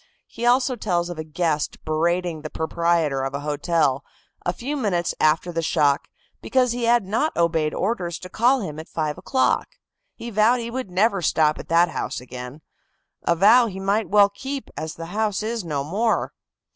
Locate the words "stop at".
11.21-11.67